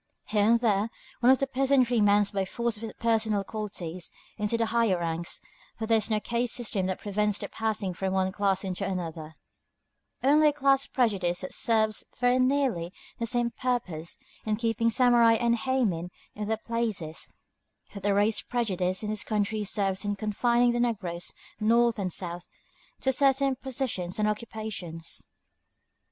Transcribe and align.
Here 0.25 0.45
and 0.49 0.59
there 0.59 0.89
one 1.19 1.31
from 1.31 1.33
the 1.35 1.45
peasantry 1.45 2.01
mounts 2.01 2.31
by 2.31 2.43
force 2.43 2.75
of 2.75 2.81
his 2.81 2.93
personal 2.99 3.43
qualities 3.43 4.09
into 4.35 4.57
the 4.57 4.65
higher 4.65 4.97
ranks, 4.97 5.41
for 5.77 5.85
there 5.85 5.99
is 5.99 6.09
no 6.09 6.19
caste 6.19 6.55
system 6.55 6.87
that 6.87 6.97
prevents 6.97 7.37
the 7.37 7.47
passing 7.47 7.93
from 7.93 8.11
one 8.11 8.31
class 8.31 8.63
into 8.63 8.83
another, 8.83 9.35
only 10.23 10.47
a 10.47 10.53
class 10.53 10.87
prejudice 10.87 11.41
that 11.41 11.53
serves 11.53 12.03
very 12.19 12.39
nearly 12.39 12.91
the 13.19 13.27
same 13.27 13.51
purpose, 13.51 14.17
in 14.43 14.55
keeping 14.55 14.89
samurai 14.89 15.33
and 15.33 15.55
héimin 15.59 16.09
in 16.33 16.47
their 16.47 16.57
places, 16.57 17.29
that 17.93 18.01
the 18.01 18.15
race 18.15 18.41
prejudice 18.41 19.03
in 19.03 19.11
this 19.11 19.23
country 19.23 19.63
serves 19.63 20.03
in 20.03 20.15
confining 20.15 20.71
the 20.71 20.79
negroes, 20.79 21.31
North 21.59 21.99
and 21.99 22.11
South, 22.11 22.49
to 23.01 23.11
certain 23.11 23.55
positions 23.55 24.17
and 24.17 24.27
occupations. 24.27 25.21